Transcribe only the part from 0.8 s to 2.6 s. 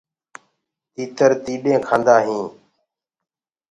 تيٚتر تيڏينٚ ڪآندآ هينٚ۔